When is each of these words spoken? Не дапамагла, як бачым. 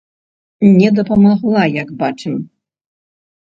Не 0.79 0.89
дапамагла, 0.97 1.63
як 1.83 1.89
бачым. 2.01 2.33